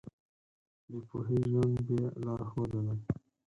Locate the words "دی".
2.87-2.97